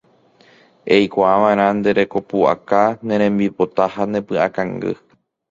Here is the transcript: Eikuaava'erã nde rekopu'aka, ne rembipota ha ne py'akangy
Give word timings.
Eikuaava'erã 0.95 1.67
nde 1.79 1.89
rekopu'aka, 1.99 2.81
ne 3.05 3.15
rembipota 3.21 3.83
ha 3.93 4.03
ne 4.11 4.19
py'akangy 4.27 4.91